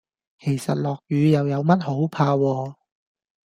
[0.39, 2.73] 其實落雨又有乜好怕喎